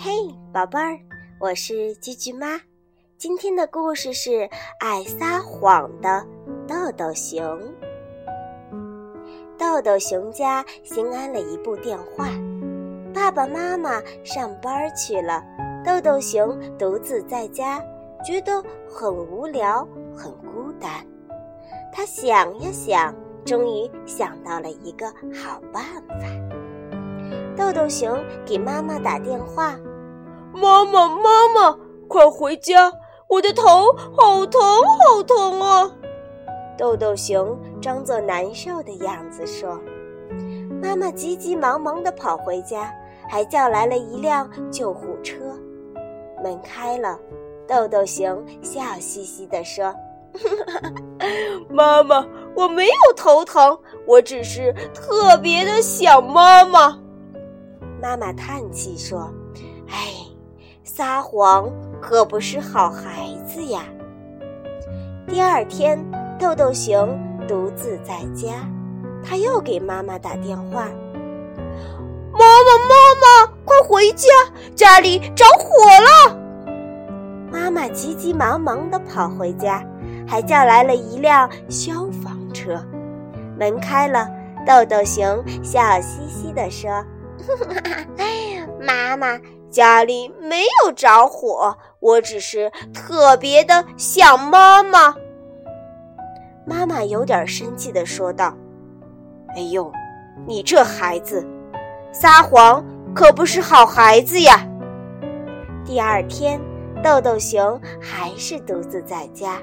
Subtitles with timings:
[0.00, 0.12] 嘿
[0.52, 0.96] 宝贝儿，
[1.40, 2.60] 我是句句妈。
[3.16, 4.48] 今天的故事是
[4.78, 6.24] 爱撒谎的
[6.68, 7.60] 豆豆熊。
[9.58, 12.28] 豆豆熊家新安了一部电话，
[13.12, 15.42] 爸爸妈妈上班去了，
[15.84, 17.84] 豆豆熊独自在家，
[18.24, 19.84] 觉得很无聊，
[20.16, 21.04] 很孤单。
[21.92, 23.12] 他想呀想，
[23.44, 26.28] 终于想到了一个好办法。
[27.56, 29.76] 豆豆熊给妈妈打电话。
[30.52, 32.92] 妈妈，妈妈，快回家！
[33.28, 33.62] 我的头
[34.16, 34.60] 好疼，
[34.98, 35.90] 好疼啊！
[36.78, 39.78] 豆豆熊装作难受的样子说。
[40.82, 42.90] 妈妈急急忙忙地跑回家，
[43.28, 45.36] 还叫来了一辆救护车。
[46.42, 47.18] 门开了，
[47.66, 49.94] 豆豆熊笑嘻嘻地说
[51.68, 56.98] ：“妈妈，我没有头疼，我只是特别的想妈妈。”
[58.00, 59.30] 妈妈叹气说
[59.90, 60.24] ：“哎。”
[60.98, 61.70] 撒谎
[62.02, 63.82] 可不是好孩子呀。
[65.28, 65.96] 第二天，
[66.40, 68.68] 豆豆熊独自在家，
[69.24, 70.88] 他又给妈妈打电话
[72.34, 74.26] ：“妈妈，妈妈，快回家，
[74.74, 76.36] 家里着火了！”
[77.48, 79.80] 妈妈急急忙忙地跑回家，
[80.26, 82.76] 还叫来了一辆消防车。
[83.56, 84.28] 门开了，
[84.66, 86.90] 豆豆熊笑嘻嘻地说
[88.80, 89.38] ：“妈妈。”
[89.70, 95.14] 家里没有着火，我只是特别的想妈妈。
[96.64, 98.56] 妈妈有点生气的说道
[99.54, 99.92] ：“哎呦，
[100.46, 101.46] 你这孩子，
[102.12, 102.82] 撒谎
[103.14, 104.66] 可不是好孩子呀！”
[105.84, 106.58] 第二天，
[107.04, 109.58] 豆豆熊还是独自在家，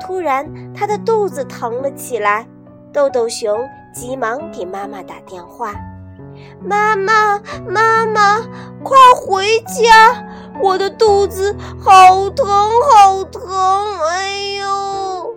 [0.00, 2.46] 突然他的肚子疼了起来，
[2.92, 3.58] 豆豆熊
[3.92, 5.74] 急忙给妈妈打电话。
[6.60, 8.40] 妈妈，妈妈，
[8.82, 10.24] 快回家！
[10.62, 13.42] 我的肚子好疼，好疼！
[14.08, 15.34] 哎呦！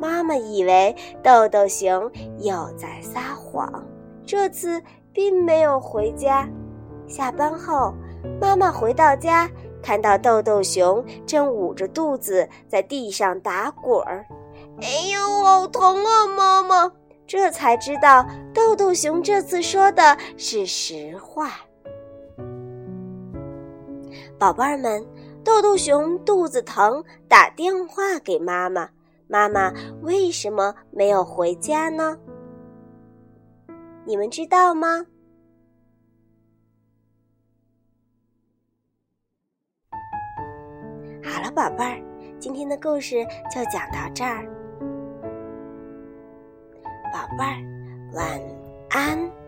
[0.00, 3.82] 妈妈以为豆豆熊又在撒谎，
[4.26, 4.82] 这次
[5.12, 6.48] 并没有回家。
[7.06, 7.94] 下班后，
[8.40, 9.48] 妈妈回到家，
[9.82, 14.26] 看到豆豆熊正捂着肚子在地上打滚儿。
[14.80, 16.92] 哎呦，好疼啊，妈妈！
[17.26, 21.50] 这才知道，豆豆熊这次说的是实话。
[24.38, 25.06] 宝贝儿们，
[25.44, 28.90] 豆豆熊肚子疼，打电话给妈妈，
[29.28, 29.72] 妈妈
[30.02, 32.18] 为什么没有回家呢？
[34.04, 35.06] 你们知道吗？
[41.24, 42.02] 好了，宝贝儿，
[42.38, 44.61] 今天的故事就讲到这儿。
[47.12, 47.56] 宝贝儿，
[48.14, 48.40] 晚
[48.88, 49.41] 安。